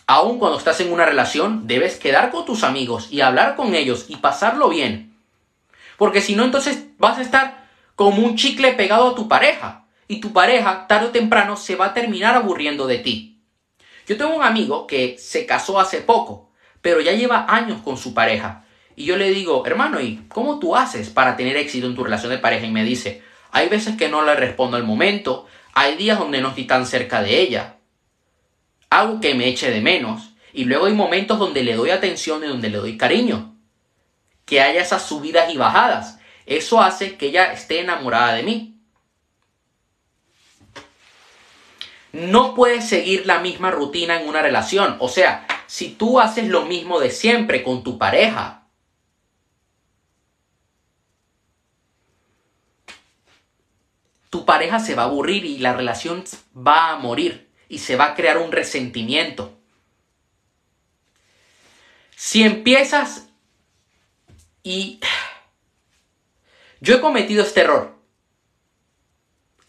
aun 0.06 0.38
cuando 0.38 0.58
estás 0.58 0.80
en 0.80 0.92
una 0.92 1.04
relación 1.04 1.66
debes 1.66 1.96
quedar 1.96 2.30
con 2.30 2.44
tus 2.44 2.62
amigos 2.62 3.08
y 3.10 3.20
hablar 3.20 3.56
con 3.56 3.74
ellos 3.74 4.06
y 4.08 4.16
pasarlo 4.16 4.68
bien. 4.68 5.05
Porque 5.96 6.20
si 6.20 6.34
no, 6.34 6.44
entonces 6.44 6.86
vas 6.98 7.18
a 7.18 7.22
estar 7.22 7.68
como 7.94 8.22
un 8.22 8.36
chicle 8.36 8.72
pegado 8.72 9.10
a 9.10 9.14
tu 9.14 9.28
pareja. 9.28 9.86
Y 10.08 10.20
tu 10.20 10.32
pareja, 10.32 10.86
tarde 10.86 11.06
o 11.06 11.10
temprano, 11.10 11.56
se 11.56 11.76
va 11.76 11.86
a 11.86 11.94
terminar 11.94 12.36
aburriendo 12.36 12.86
de 12.86 12.98
ti. 12.98 13.42
Yo 14.06 14.16
tengo 14.16 14.36
un 14.36 14.44
amigo 14.44 14.86
que 14.86 15.16
se 15.18 15.46
casó 15.46 15.80
hace 15.80 16.00
poco, 16.00 16.52
pero 16.80 17.00
ya 17.00 17.12
lleva 17.12 17.46
años 17.48 17.80
con 17.82 17.96
su 17.96 18.14
pareja. 18.14 18.64
Y 18.94 19.04
yo 19.04 19.16
le 19.16 19.30
digo, 19.30 19.66
hermano, 19.66 20.00
¿y 20.00 20.24
cómo 20.28 20.60
tú 20.60 20.76
haces 20.76 21.10
para 21.10 21.36
tener 21.36 21.56
éxito 21.56 21.86
en 21.86 21.96
tu 21.96 22.04
relación 22.04 22.30
de 22.30 22.38
pareja? 22.38 22.66
Y 22.66 22.70
me 22.70 22.84
dice, 22.84 23.22
hay 23.50 23.68
veces 23.68 23.96
que 23.96 24.08
no 24.08 24.22
le 24.22 24.36
respondo 24.36 24.76
al 24.76 24.84
momento, 24.84 25.46
hay 25.74 25.96
días 25.96 26.18
donde 26.18 26.40
no 26.40 26.50
estoy 26.50 26.66
tan 26.66 26.86
cerca 26.86 27.22
de 27.22 27.40
ella, 27.40 27.76
algo 28.88 29.20
que 29.20 29.34
me 29.34 29.48
eche 29.48 29.70
de 29.70 29.80
menos, 29.80 30.34
y 30.52 30.64
luego 30.64 30.86
hay 30.86 30.94
momentos 30.94 31.38
donde 31.38 31.64
le 31.64 31.74
doy 31.74 31.90
atención 31.90 32.44
y 32.44 32.46
donde 32.46 32.70
le 32.70 32.78
doy 32.78 32.96
cariño. 32.96 33.55
Que 34.46 34.62
haya 34.62 34.80
esas 34.80 35.02
subidas 35.02 35.52
y 35.52 35.58
bajadas. 35.58 36.18
Eso 36.46 36.80
hace 36.80 37.18
que 37.18 37.26
ella 37.26 37.52
esté 37.52 37.80
enamorada 37.80 38.32
de 38.32 38.42
mí. 38.44 38.80
No 42.12 42.54
puedes 42.54 42.88
seguir 42.88 43.26
la 43.26 43.40
misma 43.40 43.70
rutina 43.70 44.18
en 44.18 44.26
una 44.26 44.40
relación. 44.40 44.96
O 45.00 45.08
sea, 45.10 45.46
si 45.66 45.90
tú 45.90 46.18
haces 46.18 46.48
lo 46.48 46.64
mismo 46.64 46.98
de 46.98 47.10
siempre 47.10 47.62
con 47.62 47.82
tu 47.82 47.98
pareja, 47.98 48.62
tu 54.30 54.44
pareja 54.44 54.78
se 54.78 54.94
va 54.94 55.02
a 55.02 55.06
aburrir 55.06 55.44
y 55.44 55.58
la 55.58 55.72
relación 55.74 56.24
va 56.56 56.90
a 56.90 56.96
morir 56.96 57.50
y 57.68 57.78
se 57.78 57.96
va 57.96 58.06
a 58.06 58.14
crear 58.14 58.38
un 58.38 58.52
resentimiento. 58.52 59.58
Si 62.14 62.44
empiezas 62.44 63.28
y 64.66 64.98
yo 66.80 66.96
he 66.96 67.00
cometido 67.00 67.44
este 67.44 67.60
error. 67.60 67.94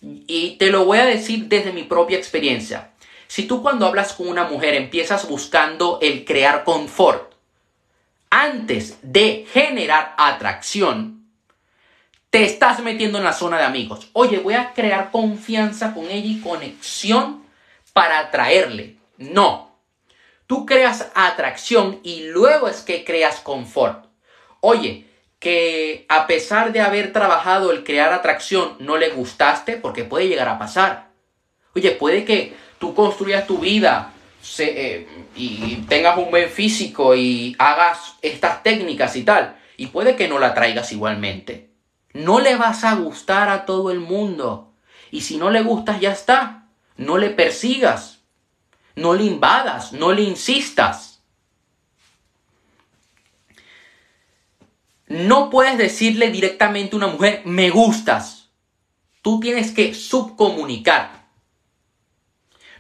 Y 0.01 0.57
te 0.57 0.71
lo 0.71 0.85
voy 0.85 0.97
a 0.97 1.05
decir 1.05 1.45
desde 1.45 1.71
mi 1.71 1.83
propia 1.83 2.17
experiencia. 2.17 2.93
Si 3.27 3.43
tú 3.43 3.61
cuando 3.61 3.85
hablas 3.85 4.13
con 4.13 4.27
una 4.27 4.45
mujer 4.45 4.73
empiezas 4.73 5.27
buscando 5.27 5.99
el 6.01 6.25
crear 6.25 6.63
confort 6.63 7.31
antes 8.31 8.97
de 9.03 9.45
generar 9.51 10.15
atracción, 10.17 11.27
te 12.31 12.43
estás 12.43 12.79
metiendo 12.79 13.19
en 13.19 13.23
la 13.23 13.33
zona 13.33 13.59
de 13.59 13.65
amigos. 13.65 14.09
Oye, 14.13 14.39
voy 14.39 14.55
a 14.55 14.73
crear 14.73 15.11
confianza 15.11 15.93
con 15.93 16.05
ella 16.05 16.27
y 16.27 16.41
conexión 16.41 17.43
para 17.93 18.17
atraerle. 18.17 18.97
No. 19.17 19.77
Tú 20.47 20.65
creas 20.65 21.11
atracción 21.13 21.99
y 22.01 22.23
luego 22.29 22.67
es 22.67 22.81
que 22.81 23.05
creas 23.05 23.41
confort. 23.41 24.06
Oye, 24.61 25.05
que 25.39 26.05
a 26.09 26.27
pesar 26.27 26.71
de 26.73 26.81
haber 26.81 27.13
trabajado 27.13 27.71
el 27.71 27.83
crear 27.83 28.11
atracción 28.13 28.75
no 28.79 28.97
le 28.97 29.09
gustaste 29.09 29.77
porque 29.77 30.03
puede 30.03 30.27
llegar 30.27 30.47
a 30.47 30.59
pasar. 30.59 31.09
Oye, 31.75 31.91
puede 31.91 32.25
que 32.25 32.55
tú 32.79 32.95
construyas 32.95 33.45
tu 33.45 33.59
vida 33.59 34.13
eh, 34.59 35.07
y 35.35 35.75
tengas 35.87 36.17
un 36.17 36.31
buen 36.31 36.49
físico 36.49 37.15
y 37.15 37.55
hagas 37.59 38.15
estas 38.21 38.63
técnicas 38.63 39.15
y 39.15 39.23
tal. 39.23 39.57
Y 39.77 39.87
puede 39.87 40.15
que 40.15 40.27
no 40.27 40.39
la 40.39 40.53
traigas 40.55 40.91
igualmente. 40.91 41.69
No 42.13 42.39
le 42.39 42.55
vas 42.55 42.83
a 42.83 42.95
gustar 42.95 43.49
a 43.49 43.65
todo 43.65 43.91
el 43.91 43.99
mundo. 43.99 44.73
Y 45.11 45.21
si 45.21 45.37
no 45.37 45.51
le 45.51 45.61
gustas, 45.61 46.01
ya 46.01 46.11
está. 46.11 46.65
No 46.95 47.17
le 47.17 47.29
persigas. 47.29 48.19
No 48.95 49.13
le 49.13 49.25
invadas. 49.25 49.93
No 49.93 50.11
le 50.13 50.23
insistas. 50.23 51.06
No 55.07 55.49
puedes 55.49 55.77
decirle 55.77 56.29
directamente 56.31 56.95
a 56.95 56.97
una 56.97 57.07
mujer, 57.07 57.41
me 57.45 57.69
gustas. 57.69 58.49
Tú 59.21 59.39
tienes 59.39 59.71
que 59.71 59.93
subcomunicar. 59.93 61.27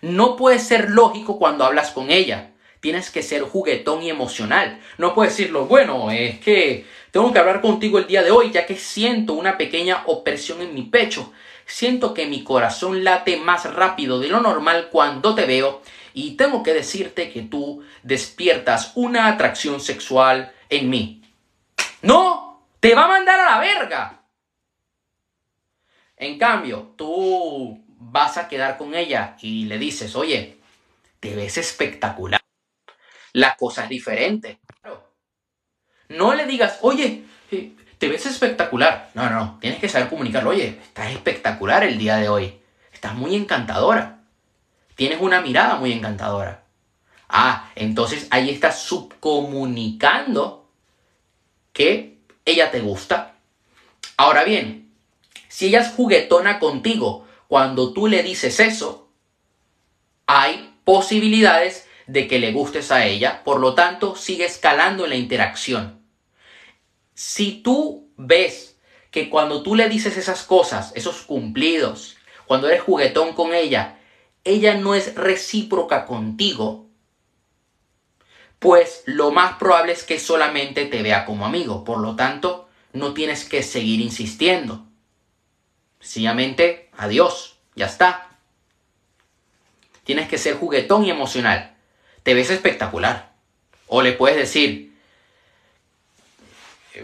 No 0.01 0.35
puedes 0.35 0.63
ser 0.63 0.89
lógico 0.89 1.39
cuando 1.39 1.63
hablas 1.63 1.91
con 1.91 2.11
ella. 2.11 2.51
Tienes 2.81 3.09
que 3.09 3.23
ser 3.23 3.43
juguetón 3.43 4.03
y 4.03 4.09
emocional. 4.09 4.81
No 4.97 5.15
puedes 5.15 5.35
decirlo, 5.35 5.65
bueno, 5.65 6.11
es 6.11 6.39
que 6.39 6.85
tengo 7.11 7.31
que 7.31 7.39
hablar 7.39 7.61
contigo 7.61 7.97
el 7.97 8.07
día 8.07 8.23
de 8.23 8.31
hoy 8.31 8.51
ya 8.51 8.65
que 8.65 8.75
siento 8.75 9.33
una 9.33 9.57
pequeña 9.57 10.03
opresión 10.05 10.61
en 10.61 10.73
mi 10.73 10.83
pecho. 10.83 11.31
Siento 11.65 12.13
que 12.13 12.27
mi 12.27 12.43
corazón 12.43 13.03
late 13.03 13.37
más 13.37 13.73
rápido 13.73 14.19
de 14.19 14.27
lo 14.27 14.41
normal 14.41 14.89
cuando 14.91 15.33
te 15.33 15.45
veo 15.45 15.81
y 16.13 16.31
tengo 16.31 16.61
que 16.61 16.73
decirte 16.73 17.31
que 17.31 17.41
tú 17.41 17.83
despiertas 18.03 18.91
una 18.95 19.27
atracción 19.27 19.79
sexual 19.79 20.53
en 20.69 20.89
mí. 20.89 21.23
No, 22.01 22.67
te 22.79 22.93
va 22.93 23.05
a 23.05 23.07
mandar 23.07 23.39
a 23.39 23.51
la 23.51 23.59
verga. 23.59 24.21
En 26.15 26.37
cambio, 26.37 26.93
tú 26.95 27.83
vas 27.87 28.37
a 28.37 28.47
quedar 28.47 28.77
con 28.77 28.95
ella 28.95 29.37
y 29.41 29.65
le 29.65 29.77
dices, 29.77 30.15
oye, 30.15 30.59
te 31.19 31.35
ves 31.35 31.57
espectacular. 31.57 32.41
La 33.33 33.55
cosa 33.55 33.83
es 33.83 33.89
diferente. 33.89 34.59
No 36.09 36.33
le 36.33 36.45
digas, 36.45 36.79
oye, 36.81 37.25
eh, 37.51 37.75
te 37.97 38.07
ves 38.07 38.25
espectacular. 38.25 39.11
No, 39.13 39.29
no, 39.29 39.57
tienes 39.59 39.79
que 39.79 39.89
saber 39.89 40.09
comunicarlo. 40.09 40.51
Oye, 40.51 40.79
estás 40.81 41.11
espectacular 41.11 41.83
el 41.83 41.97
día 41.97 42.15
de 42.17 42.29
hoy. 42.29 42.59
Estás 42.93 43.13
muy 43.13 43.35
encantadora. 43.35 44.21
Tienes 44.95 45.21
una 45.21 45.41
mirada 45.41 45.75
muy 45.75 45.91
encantadora. 45.91 46.63
Ah, 47.29 47.69
entonces 47.75 48.27
ahí 48.31 48.49
estás 48.49 48.81
subcomunicando 48.81 50.66
que 51.77 52.17
ella 52.43 52.71
te 52.71 52.79
gusta. 52.79 53.35
Ahora 54.17 54.43
bien, 54.43 54.91
si 55.47 55.67
ella 55.67 55.81
es 55.81 55.89
juguetona 55.89 56.57
contigo 56.57 57.27
cuando 57.47 57.93
tú 57.93 58.07
le 58.07 58.23
dices 58.23 58.59
eso, 58.59 59.11
hay 60.25 60.73
posibilidades 60.83 61.87
de 62.07 62.27
que 62.27 62.39
le 62.39 62.51
gustes 62.51 62.91
a 62.91 63.05
ella, 63.05 63.43
por 63.43 63.59
lo 63.59 63.75
tanto 63.75 64.15
sigue 64.15 64.45
escalando 64.45 65.03
en 65.03 65.11
la 65.11 65.17
interacción. 65.17 66.01
Si 67.13 67.61
tú 67.61 68.09
ves 68.17 68.79
que 69.11 69.29
cuando 69.29 69.61
tú 69.61 69.75
le 69.75 69.87
dices 69.87 70.17
esas 70.17 70.41
cosas, 70.41 70.93
esos 70.95 71.21
cumplidos, 71.21 72.17
cuando 72.47 72.69
eres 72.69 72.81
juguetón 72.81 73.33
con 73.33 73.53
ella, 73.53 73.99
ella 74.43 74.73
no 74.73 74.95
es 74.95 75.13
recíproca 75.13 76.07
contigo, 76.07 76.86
pues 78.59 79.03
lo 79.05 79.31
más 79.31 79.57
probable 79.57 79.93
es 79.93 80.03
que 80.03 80.19
solamente 80.19 80.85
te 80.85 81.03
vea 81.03 81.25
como 81.25 81.45
amigo. 81.45 81.83
Por 81.83 81.99
lo 81.99 82.15
tanto, 82.15 82.67
no 82.93 83.13
tienes 83.13 83.45
que 83.45 83.63
seguir 83.63 84.01
insistiendo. 84.01 84.85
Sencillamente, 85.99 86.89
adiós, 86.97 87.57
ya 87.75 87.85
está. 87.85 88.29
Tienes 90.03 90.27
que 90.27 90.37
ser 90.37 90.55
juguetón 90.55 91.05
y 91.05 91.11
emocional. 91.11 91.75
Te 92.23 92.33
ves 92.33 92.49
espectacular. 92.49 93.33
O 93.87 94.01
le 94.01 94.13
puedes 94.13 94.37
decir, 94.37 94.97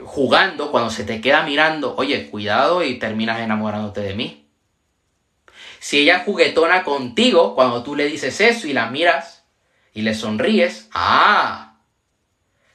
jugando, 0.03 0.71
cuando 0.71 0.89
se 0.89 1.03
te 1.03 1.21
queda 1.21 1.43
mirando, 1.43 1.95
oye, 1.97 2.29
cuidado 2.29 2.83
y 2.83 2.97
terminas 2.99 3.39
enamorándote 3.39 4.01
de 4.01 4.15
mí. 4.15 4.47
Si 5.79 5.99
ella 5.99 6.23
juguetona 6.25 6.83
contigo, 6.83 7.55
cuando 7.55 7.83
tú 7.83 7.95
le 7.95 8.05
dices 8.05 8.39
eso 8.41 8.67
y 8.67 8.73
la 8.73 8.89
miras 8.89 9.32
y 9.93 10.01
le 10.01 10.15
sonríes, 10.15 10.89
ah, 10.93 11.77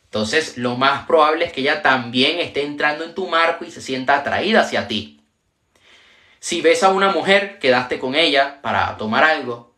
entonces 0.04 0.56
lo 0.56 0.76
más 0.76 1.06
probable 1.06 1.44
es 1.44 1.52
que 1.52 1.60
ella 1.60 1.82
también 1.82 2.38
esté 2.38 2.64
entrando 2.64 3.04
en 3.04 3.14
tu 3.14 3.28
marco 3.28 3.64
y 3.64 3.70
se 3.70 3.82
sienta 3.82 4.16
atraída 4.16 4.62
hacia 4.62 4.88
ti. 4.88 5.20
Si 6.40 6.62
ves 6.62 6.82
a 6.82 6.90
una 6.90 7.10
mujer, 7.10 7.58
quedaste 7.58 7.98
con 7.98 8.14
ella 8.14 8.62
para 8.62 8.96
tomar 8.96 9.24
algo 9.24 9.74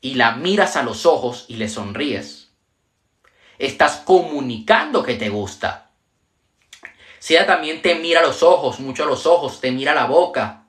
y 0.00 0.14
la 0.14 0.36
miras 0.36 0.76
a 0.76 0.82
los 0.82 1.06
ojos 1.06 1.46
y 1.48 1.56
le 1.56 1.68
sonríes, 1.68 2.52
estás 3.58 3.96
comunicando 4.04 5.02
que 5.02 5.14
te 5.14 5.30
gusta. 5.30 5.90
Si 7.18 7.34
ella 7.34 7.46
también 7.46 7.80
te 7.80 7.94
mira 7.94 8.20
a 8.20 8.22
los 8.26 8.42
ojos, 8.42 8.80
mucho 8.80 9.04
a 9.04 9.06
los 9.06 9.24
ojos, 9.24 9.60
te 9.60 9.72
mira 9.72 9.92
a 9.92 9.94
la 9.94 10.04
boca, 10.04 10.66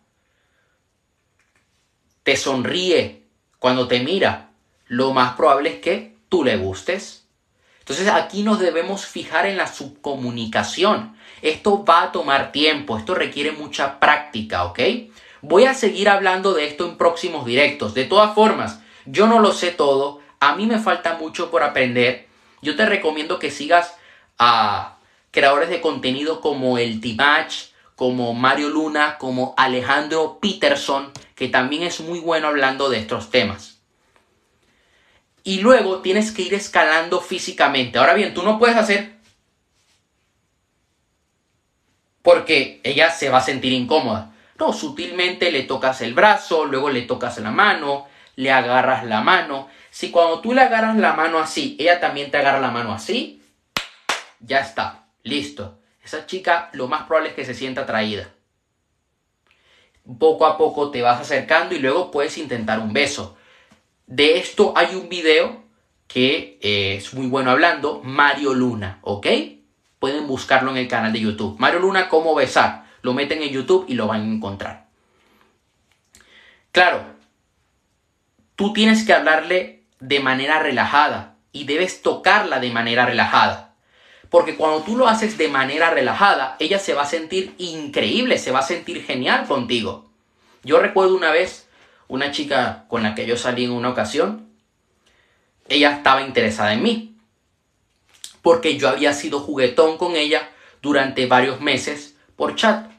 te 2.24 2.38
sonríe 2.38 3.27
cuando 3.60 3.88
te 3.88 4.00
mira, 4.00 4.51
lo 4.88 5.13
más 5.13 5.36
probable 5.36 5.70
es 5.70 5.80
que 5.82 6.15
tú 6.30 6.44
le 6.44 6.58
gustes. 6.58 7.25
Entonces 7.80 8.08
aquí 8.08 8.44
nos 8.44 8.60
debemos 8.60 9.06
fijar 9.06 9.46
en 9.46 9.58
la 9.58 9.68
subcomunicación. 9.68 11.15
Esto 11.42 11.86
va 11.86 12.04
a 12.04 12.12
tomar 12.12 12.51
tiempo, 12.51 12.98
esto 12.98 13.13
requiere 13.13 13.51
mucha 13.51 14.00
práctica, 14.00 14.63
¿ok? 14.65 14.80
Voy 15.42 15.65
a 15.65 15.75
seguir 15.75 16.10
hablando 16.10 16.54
de 16.54 16.65
esto 16.65 16.88
en 16.88 16.98
próximos 16.98 17.46
directos. 17.46 17.94
De 17.94 18.06
todas 18.06 18.34
formas, 18.34 18.80
yo 19.06 19.27
no 19.27 19.39
lo 19.39 19.51
sé 19.51 19.70
todo, 19.72 20.22
a 20.39 20.56
mí 20.56 20.65
me 20.65 20.80
falta 20.80 21.18
mucho 21.18 21.51
por 21.51 21.62
aprender. 21.62 22.27
Yo 22.62 22.75
te 22.75 22.86
recomiendo 22.88 23.38
que 23.38 23.51
sigas 23.51 23.96
a 24.39 24.98
creadores 25.30 25.70
de 25.70 25.82
contenido 25.82 26.42
como 26.42 26.80
el 26.80 27.00
Timach, 27.01 27.70
como 27.96 28.34
Mario 28.34 28.70
Luna, 28.70 29.18
como 29.20 29.54
Alejandro 29.58 30.39
Peterson, 30.42 31.12
que 31.36 31.48
también 31.50 31.84
es 31.84 32.00
muy 32.00 32.20
bueno 32.20 32.48
hablando 32.48 32.89
de 32.89 33.00
estos 33.00 33.30
temas. 33.30 33.75
Y 35.45 35.59
luego 35.59 36.01
tienes 36.01 36.33
que 36.33 36.41
ir 36.41 36.53
escalando 36.53 37.21
físicamente. 37.21 37.97
Ahora 37.97 38.15
bien, 38.15 38.33
tú 38.33 38.43
no 38.43 38.59
puedes 38.59 38.75
hacer 38.75 39.15
porque 42.25 42.81
ella 42.83 43.11
se 43.11 43.29
va 43.29 43.37
a 43.37 43.41
sentir 43.41 43.71
incómoda. 43.71 44.33
No, 44.57 44.73
sutilmente 44.73 45.51
le 45.51 45.61
tocas 45.61 46.01
el 46.01 46.15
brazo, 46.15 46.65
luego 46.65 46.89
le 46.89 47.03
tocas 47.03 47.37
la 47.37 47.51
mano, 47.51 48.07
le 48.35 48.51
agarras 48.51 49.05
la 49.05 49.21
mano. 49.21 49.69
Si 49.91 50.09
cuando 50.09 50.41
tú 50.41 50.51
le 50.51 50.61
agarras 50.61 50.97
la 50.97 51.13
mano 51.13 51.37
así, 51.37 51.77
ella 51.79 51.99
también 51.99 52.31
te 52.31 52.37
agarra 52.37 52.59
la 52.59 52.71
mano 52.71 52.91
así, 52.93 53.43
ya 54.39 54.59
está, 54.59 55.05
listo. 55.21 55.77
Esa 56.03 56.25
chica 56.25 56.71
lo 56.73 56.87
más 56.87 57.03
probable 57.03 57.29
es 57.29 57.35
que 57.35 57.45
se 57.45 57.53
sienta 57.53 57.81
atraída. 57.81 58.27
Poco 60.17 60.47
a 60.47 60.57
poco 60.57 60.89
te 60.89 61.03
vas 61.03 61.21
acercando 61.21 61.75
y 61.75 61.79
luego 61.79 62.09
puedes 62.09 62.39
intentar 62.39 62.79
un 62.79 62.91
beso. 62.91 63.37
De 64.07 64.38
esto 64.38 64.74
hay 64.75 64.95
un 64.95 65.09
video 65.09 65.63
que 66.07 66.59
es 66.62 67.13
muy 67.13 67.27
bueno 67.27 67.51
hablando, 67.51 68.01
Mario 68.03 68.53
Luna, 68.53 69.00
¿ok? 69.01 69.27
pueden 70.05 70.27
buscarlo 70.27 70.69
en 70.69 70.77
el 70.77 70.88
canal 70.88 71.12
de 71.13 71.19
YouTube. 71.19 71.57
Mario 71.57 71.79
Luna, 71.79 72.09
cómo 72.09 72.35
besar. 72.35 72.85
Lo 73.01 73.15
meten 73.15 73.41
en 73.41 73.50
YouTube 73.50 73.85
y 73.88 73.95
lo 73.95 74.05
van 74.05 74.21
a 74.21 74.35
encontrar. 74.35 74.85
Claro, 76.71 77.03
tú 78.55 78.71
tienes 78.71 79.03
que 79.03 79.13
hablarle 79.13 79.81
de 80.00 80.19
manera 80.19 80.59
relajada 80.59 81.38
y 81.51 81.63
debes 81.63 82.03
tocarla 82.03 82.59
de 82.59 82.69
manera 82.69 83.07
relajada. 83.07 83.74
Porque 84.29 84.55
cuando 84.55 84.83
tú 84.83 84.95
lo 84.95 85.07
haces 85.07 85.39
de 85.39 85.47
manera 85.47 85.89
relajada, 85.89 86.55
ella 86.59 86.77
se 86.77 86.93
va 86.93 87.01
a 87.01 87.07
sentir 87.07 87.55
increíble, 87.57 88.38
se 88.38 88.51
va 88.51 88.59
a 88.59 88.62
sentir 88.62 89.03
genial 89.03 89.47
contigo. 89.47 90.12
Yo 90.63 90.79
recuerdo 90.79 91.15
una 91.15 91.31
vez 91.31 91.64
una 92.07 92.31
chica 92.31 92.85
con 92.88 93.03
la 93.03 93.15
que 93.15 93.25
yo 93.25 93.38
salí 93.38 93.65
en 93.65 93.71
una 93.71 93.89
ocasión, 93.89 94.50
ella 95.67 95.91
estaba 95.91 96.21
interesada 96.21 96.74
en 96.74 96.83
mí 96.83 97.15
porque 98.45 98.77
yo 98.77 98.89
había 98.89 99.12
sido 99.12 99.39
juguetón 99.39 99.97
con 99.97 100.15
ella 100.15 100.51
durante 100.79 101.25
varios 101.25 101.62
meses 101.62 102.15
por 102.35 102.55
chat. 102.55 102.91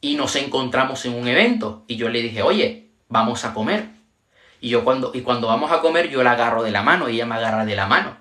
Y 0.00 0.16
nos 0.16 0.34
encontramos 0.34 1.04
en 1.04 1.14
un 1.14 1.28
evento 1.28 1.84
y 1.86 1.94
yo 1.94 2.08
le 2.08 2.20
dije, 2.20 2.42
oye, 2.42 2.88
vamos 3.08 3.44
a 3.44 3.54
comer. 3.54 3.90
Y 4.60 4.70
yo 4.70 4.82
cuando, 4.82 5.12
y 5.14 5.20
cuando 5.20 5.46
vamos 5.46 5.70
a 5.70 5.80
comer, 5.82 6.10
yo 6.10 6.24
la 6.24 6.32
agarro 6.32 6.64
de 6.64 6.72
la 6.72 6.82
mano 6.82 7.08
y 7.08 7.14
ella 7.14 7.26
me 7.26 7.36
agarra 7.36 7.64
de 7.64 7.76
la 7.76 7.86
mano. 7.86 8.16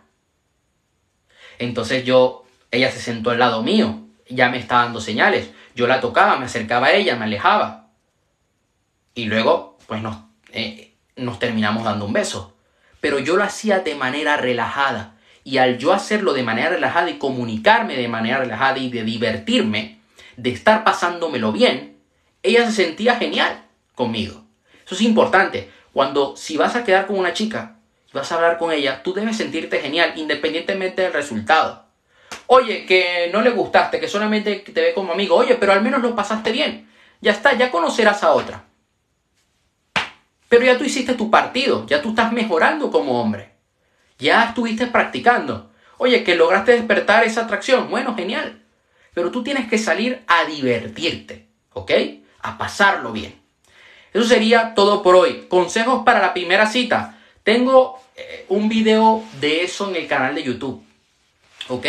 Entonces 1.58 2.06
yo, 2.06 2.46
ella 2.70 2.92
se 2.92 3.00
sentó 3.00 3.32
al 3.32 3.40
lado 3.40 3.64
mío, 3.64 4.02
ya 4.30 4.50
me 4.50 4.60
estaba 4.60 4.84
dando 4.84 5.02
señales. 5.02 5.50
Yo 5.74 5.88
la 5.88 6.00
tocaba, 6.00 6.38
me 6.38 6.46
acercaba 6.46 6.88
a 6.88 6.94
ella, 6.94 7.16
me 7.16 7.26
alejaba. 7.26 7.85
Y 9.16 9.26
luego, 9.26 9.78
pues 9.88 10.02
nos, 10.02 10.18
eh, 10.52 10.94
nos 11.16 11.40
terminamos 11.40 11.86
dando 11.86 12.06
un 12.06 12.14
beso. 12.14 12.54
Pero 13.00 13.20
yo 13.20 13.38
lo 13.38 13.44
hacía 13.44 13.80
de 13.80 13.96
manera 13.96 14.38
relajada. 14.38 15.16
Y 15.44 15.58
al 15.58 15.78
yo 15.78 15.94
hacerlo 15.94 16.34
de 16.34 16.44
manera 16.44 16.70
relajada 16.70 17.10
y 17.10 17.18
comunicarme 17.18 17.96
de 17.96 18.08
manera 18.08 18.40
relajada 18.40 18.78
y 18.78 18.90
de 18.90 19.04
divertirme, 19.04 20.00
de 20.38 20.50
estar 20.50 20.84
pasándomelo 20.84 21.52
bien, 21.52 21.98
ella 22.44 22.66
se 22.66 22.84
sentía 22.84 23.16
genial 23.16 23.64
conmigo. 23.94 24.44
Eso 24.86 24.96
es 24.96 25.02
importante. 25.02 25.72
Cuando 25.94 26.36
si 26.36 26.58
vas 26.58 26.76
a 26.76 26.84
quedar 26.84 27.08
con 27.08 27.18
una 27.18 27.34
chica, 27.34 27.78
vas 28.12 28.32
a 28.32 28.36
hablar 28.36 28.58
con 28.58 28.72
ella, 28.72 29.02
tú 29.04 29.14
debes 29.14 29.38
sentirte 29.38 29.80
genial 29.80 30.14
independientemente 30.16 31.04
del 31.04 31.14
resultado. 31.14 31.86
Oye, 32.48 32.86
que 32.86 33.30
no 33.32 33.42
le 33.42 33.52
gustaste, 33.52 34.00
que 34.00 34.08
solamente 34.08 34.56
te 34.56 34.82
ve 34.82 34.94
como 34.94 35.14
amigo. 35.14 35.36
Oye, 35.36 35.56
pero 35.56 35.74
al 35.74 35.82
menos 35.82 36.02
lo 36.02 36.16
pasaste 36.16 36.52
bien. 36.52 36.90
Ya 37.22 37.32
está, 37.32 37.54
ya 37.54 37.72
conocerás 37.72 38.24
a 38.24 38.32
otra. 38.32 38.66
Pero 40.56 40.68
ya 40.68 40.78
tú 40.78 40.86
hiciste 40.86 41.16
tu 41.16 41.30
partido, 41.30 41.86
ya 41.86 42.02
tú 42.02 42.12
estás 42.12 42.32
mejorando 42.32 42.90
como 42.90 43.20
hombre. 43.20 43.50
Ya 44.18 44.46
estuviste 44.46 44.88
practicando. 44.88 45.70
Oye, 45.98 46.24
que 46.24 46.36
lograste 46.36 46.72
despertar 46.72 47.26
esa 47.26 47.42
atracción. 47.42 47.90
Bueno, 47.90 48.16
genial. 48.16 48.64
Pero 49.14 49.32
tú 49.32 49.44
tienes 49.44 49.68
que 49.68 49.78
salir 49.78 50.24
a 50.28 50.46
divertirte, 50.46 51.50
¿ok? 51.74 51.92
A 52.40 52.58
pasarlo 52.58 53.12
bien. 53.12 53.36
Eso 54.14 54.24
sería 54.24 54.74
todo 54.76 55.04
por 55.04 55.18
hoy. 55.18 55.48
Consejos 55.50 56.04
para 56.06 56.22
la 56.22 56.34
primera 56.34 56.68
cita. 56.68 57.20
Tengo 57.44 58.00
eh, 58.16 58.46
un 58.48 58.70
video 58.70 59.26
de 59.42 59.66
eso 59.66 59.90
en 59.90 59.98
el 59.98 60.08
canal 60.08 60.36
de 60.36 60.44
YouTube, 60.44 60.86
¿ok? 61.68 61.86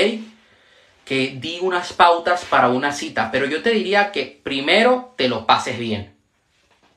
Que 1.05 1.37
di 1.39 1.61
unas 1.63 1.93
pautas 1.93 2.45
para 2.45 2.71
una 2.71 2.91
cita, 2.91 3.31
pero 3.31 3.47
yo 3.47 3.63
te 3.63 3.71
diría 3.71 4.11
que 4.11 4.41
primero 4.43 5.15
te 5.17 5.29
lo 5.29 5.47
pases 5.47 5.79
bien. 5.79 6.17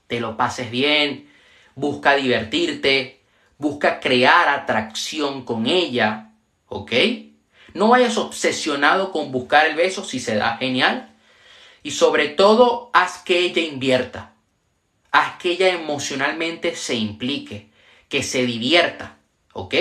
Te 0.07 0.19
lo 0.19 0.35
pases 0.35 0.71
bien, 0.71 1.28
busca 1.79 2.15
divertirte, 2.15 3.21
busca 3.57 3.99
crear 3.99 4.49
atracción 4.49 5.43
con 5.45 5.67
ella, 5.67 6.31
¿ok? 6.67 6.91
No 7.73 7.89
vayas 7.89 8.17
obsesionado 8.17 9.11
con 9.11 9.31
buscar 9.31 9.67
el 9.67 9.75
beso 9.75 10.03
si 10.03 10.19
se 10.19 10.35
da 10.35 10.57
genial. 10.57 11.15
Y 11.83 11.91
sobre 11.91 12.29
todo, 12.29 12.89
haz 12.93 13.19
que 13.19 13.39
ella 13.39 13.61
invierta. 13.61 14.33
Haz 15.11 15.37
que 15.37 15.51
ella 15.51 15.69
emocionalmente 15.69 16.75
se 16.75 16.95
implique, 16.95 17.69
que 18.09 18.23
se 18.23 18.45
divierta, 18.45 19.17
¿ok? 19.53 19.75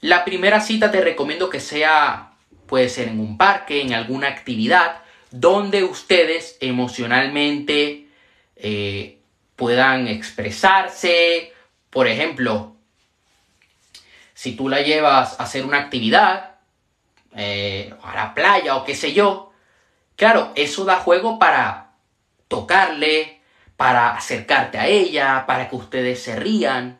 La 0.00 0.24
primera 0.24 0.60
cita 0.60 0.90
te 0.90 1.00
recomiendo 1.00 1.50
que 1.50 1.60
sea, 1.60 2.32
puede 2.66 2.88
ser 2.88 3.08
en 3.08 3.20
un 3.20 3.36
parque, 3.36 3.82
en 3.82 3.92
alguna 3.92 4.28
actividad, 4.28 5.02
donde 5.30 5.84
ustedes 5.84 6.56
emocionalmente 6.60 8.08
eh, 8.56 9.19
puedan 9.60 10.08
expresarse. 10.08 11.52
Por 11.90 12.08
ejemplo, 12.08 12.76
si 14.32 14.56
tú 14.56 14.70
la 14.70 14.80
llevas 14.80 15.38
a 15.38 15.42
hacer 15.42 15.66
una 15.66 15.76
actividad, 15.76 16.52
eh, 17.36 17.92
a 18.02 18.14
la 18.14 18.32
playa 18.32 18.76
o 18.76 18.84
qué 18.86 18.94
sé 18.94 19.12
yo, 19.12 19.52
claro, 20.16 20.52
eso 20.54 20.86
da 20.86 20.96
juego 20.96 21.38
para 21.38 21.90
tocarle, 22.48 23.42
para 23.76 24.16
acercarte 24.16 24.78
a 24.78 24.86
ella, 24.86 25.44
para 25.46 25.68
que 25.68 25.76
ustedes 25.76 26.22
se 26.22 26.36
rían, 26.36 26.98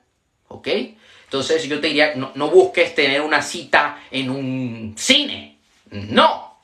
¿ok? 0.49 0.69
Entonces 1.25 1.64
yo 1.64 1.81
te 1.81 1.87
diría, 1.87 2.14
no, 2.14 2.33
no 2.35 2.49
busques 2.49 2.95
tener 2.95 3.23
una 3.23 3.40
cita 3.40 4.02
en 4.11 4.29
un 4.29 4.95
cine, 4.99 5.59
no, 5.90 6.59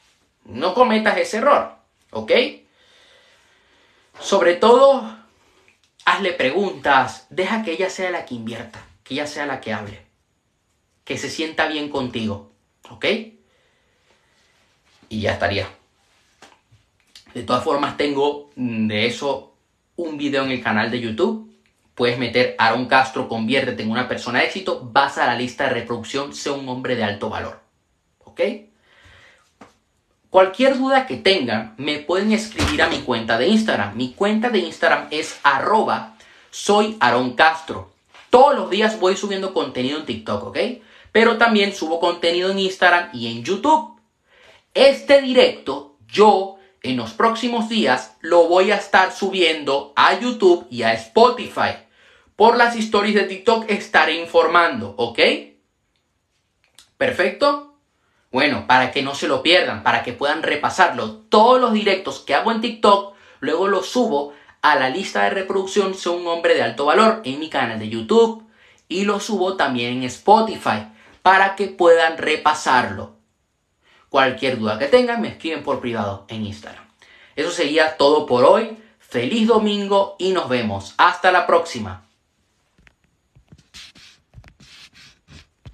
no 0.44 0.74
cometas 0.74 1.16
ese 1.16 1.38
error, 1.38 1.74
¿ok? 2.10 2.32
Sobre 4.20 4.56
todo, 4.56 5.15
hazle 6.06 6.32
preguntas, 6.32 7.26
deja 7.30 7.62
que 7.62 7.72
ella 7.72 7.90
sea 7.90 8.10
la 8.10 8.24
que 8.24 8.34
invierta, 8.34 8.82
que 9.02 9.14
ella 9.14 9.26
sea 9.26 9.44
la 9.44 9.60
que 9.60 9.74
hable, 9.74 10.00
que 11.04 11.18
se 11.18 11.28
sienta 11.28 11.66
bien 11.66 11.90
contigo, 11.90 12.52
¿ok? 12.88 13.04
Y 15.08 15.20
ya 15.20 15.32
estaría. 15.32 15.68
De 17.34 17.42
todas 17.42 17.64
formas, 17.64 17.96
tengo 17.96 18.50
de 18.54 19.06
eso 19.06 19.54
un 19.96 20.16
video 20.16 20.44
en 20.44 20.52
el 20.52 20.62
canal 20.62 20.90
de 20.90 21.00
YouTube. 21.00 21.52
Puedes 21.94 22.18
meter 22.18 22.54
Aaron 22.58 22.86
Castro, 22.86 23.28
conviértete 23.28 23.82
en 23.82 23.90
una 23.90 24.06
persona 24.06 24.38
de 24.38 24.46
éxito, 24.46 24.88
vas 24.92 25.18
a 25.18 25.26
la 25.26 25.34
lista 25.34 25.64
de 25.64 25.70
reproducción, 25.70 26.32
sea 26.32 26.52
un 26.52 26.68
hombre 26.68 26.94
de 26.94 27.02
alto 27.02 27.28
valor. 27.28 27.60
¿Ok? 28.24 28.40
Cualquier 30.36 30.76
duda 30.76 31.06
que 31.06 31.16
tengan, 31.16 31.72
me 31.78 31.96
pueden 31.96 32.30
escribir 32.30 32.82
a 32.82 32.90
mi 32.90 32.98
cuenta 32.98 33.38
de 33.38 33.48
Instagram. 33.48 33.96
Mi 33.96 34.12
cuenta 34.12 34.50
de 34.50 34.58
Instagram 34.58 35.08
es 35.10 35.40
arroba 35.42 36.18
soy 36.50 36.98
Aaron 37.00 37.32
Castro. 37.32 37.90
Todos 38.28 38.54
los 38.54 38.68
días 38.68 39.00
voy 39.00 39.16
subiendo 39.16 39.54
contenido 39.54 39.98
en 39.98 40.04
TikTok, 40.04 40.44
¿ok? 40.48 40.58
Pero 41.10 41.38
también 41.38 41.72
subo 41.74 42.00
contenido 42.00 42.50
en 42.50 42.58
Instagram 42.58 43.08
y 43.14 43.28
en 43.28 43.44
YouTube. 43.44 43.98
Este 44.74 45.22
directo 45.22 45.96
yo 46.06 46.56
en 46.82 46.98
los 46.98 47.14
próximos 47.14 47.70
días 47.70 48.18
lo 48.20 48.46
voy 48.46 48.72
a 48.72 48.76
estar 48.76 49.12
subiendo 49.12 49.94
a 49.96 50.20
YouTube 50.20 50.66
y 50.70 50.82
a 50.82 50.92
Spotify. 50.92 51.78
Por 52.36 52.58
las 52.58 52.76
stories 52.76 53.14
de 53.14 53.22
TikTok 53.22 53.70
estaré 53.70 54.20
informando, 54.20 54.92
¿ok? 54.98 55.18
¿Perfecto? 56.98 57.75
Bueno, 58.36 58.66
para 58.66 58.90
que 58.92 59.00
no 59.00 59.14
se 59.14 59.28
lo 59.28 59.42
pierdan, 59.42 59.82
para 59.82 60.02
que 60.02 60.12
puedan 60.12 60.42
repasarlo. 60.42 61.22
Todos 61.30 61.58
los 61.58 61.72
directos 61.72 62.20
que 62.20 62.34
hago 62.34 62.52
en 62.52 62.60
TikTok, 62.60 63.14
luego 63.40 63.66
los 63.66 63.88
subo 63.88 64.34
a 64.60 64.74
la 64.74 64.90
lista 64.90 65.22
de 65.22 65.30
reproducción 65.30 65.94
Soy 65.94 66.20
un 66.20 66.26
hombre 66.26 66.54
de 66.54 66.62
alto 66.62 66.84
valor 66.84 67.22
en 67.24 67.40
mi 67.40 67.48
canal 67.48 67.78
de 67.78 67.88
YouTube 67.88 68.46
y 68.88 69.06
lo 69.06 69.20
subo 69.20 69.56
también 69.56 69.94
en 69.94 70.02
Spotify 70.02 70.86
para 71.22 71.56
que 71.56 71.68
puedan 71.68 72.18
repasarlo. 72.18 73.16
Cualquier 74.10 74.58
duda 74.58 74.78
que 74.78 74.88
tengan 74.88 75.22
me 75.22 75.28
escriben 75.28 75.62
por 75.62 75.80
privado 75.80 76.26
en 76.28 76.44
Instagram. 76.44 76.84
Eso 77.36 77.50
sería 77.50 77.96
todo 77.96 78.26
por 78.26 78.44
hoy. 78.44 78.76
Feliz 78.98 79.48
domingo 79.48 80.14
y 80.18 80.32
nos 80.32 80.50
vemos. 80.50 80.92
Hasta 80.98 81.32
la 81.32 81.46
próxima. 81.46 82.05